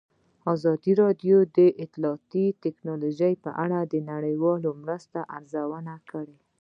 [0.53, 6.37] ازادي راډیو د اطلاعاتی تکنالوژي په اړه د نړیوالو مرستو ارزونه کړې.